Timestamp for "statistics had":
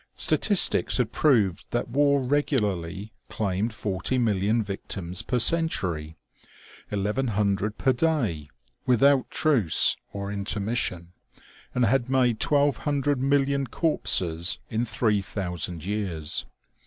0.15-1.11